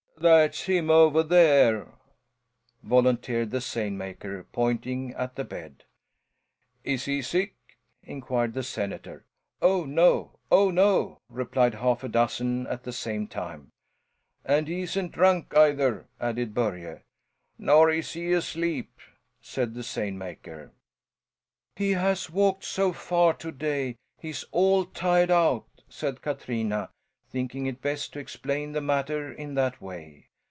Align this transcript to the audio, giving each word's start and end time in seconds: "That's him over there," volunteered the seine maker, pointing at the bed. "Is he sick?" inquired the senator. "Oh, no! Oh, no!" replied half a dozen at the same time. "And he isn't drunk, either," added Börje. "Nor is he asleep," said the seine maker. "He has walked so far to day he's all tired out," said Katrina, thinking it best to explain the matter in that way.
"That's 0.21 0.65
him 0.65 0.91
over 0.91 1.23
there," 1.23 1.93
volunteered 2.83 3.49
the 3.49 3.59
seine 3.59 3.95
maker, 3.97 4.43
pointing 4.51 5.15
at 5.15 5.33
the 5.35 5.43
bed. 5.43 5.83
"Is 6.83 7.05
he 7.05 7.23
sick?" 7.23 7.55
inquired 8.03 8.53
the 8.53 8.61
senator. 8.61 9.25
"Oh, 9.63 9.83
no! 9.83 10.37
Oh, 10.51 10.69
no!" 10.69 11.21
replied 11.27 11.73
half 11.73 12.03
a 12.03 12.07
dozen 12.07 12.67
at 12.67 12.83
the 12.83 12.93
same 12.93 13.25
time. 13.25 13.71
"And 14.45 14.67
he 14.67 14.81
isn't 14.81 15.11
drunk, 15.11 15.57
either," 15.57 16.07
added 16.19 16.53
Börje. 16.53 17.01
"Nor 17.57 17.89
is 17.89 18.11
he 18.13 18.31
asleep," 18.31 18.99
said 19.41 19.73
the 19.73 19.81
seine 19.81 20.17
maker. 20.19 20.71
"He 21.75 21.93
has 21.93 22.29
walked 22.29 22.63
so 22.63 22.93
far 22.93 23.33
to 23.33 23.51
day 23.51 23.95
he's 24.19 24.45
all 24.51 24.85
tired 24.85 25.31
out," 25.31 25.65
said 25.89 26.21
Katrina, 26.21 26.91
thinking 27.33 27.65
it 27.65 27.81
best 27.81 28.11
to 28.11 28.19
explain 28.19 28.73
the 28.73 28.81
matter 28.81 29.31
in 29.31 29.53
that 29.55 29.79
way. 29.81 30.27